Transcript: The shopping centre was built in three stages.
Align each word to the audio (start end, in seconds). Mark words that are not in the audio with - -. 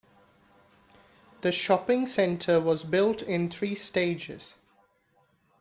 The 1.41 1.51
shopping 1.51 2.07
centre 2.07 2.59
was 2.59 2.81
built 2.83 3.21
in 3.21 3.51
three 3.51 3.75
stages. 3.75 4.55